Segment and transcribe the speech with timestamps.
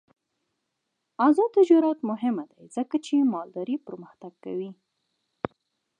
[1.27, 4.71] آزاد تجارت مهم دی ځکه چې مالداري پرمختګ کوي.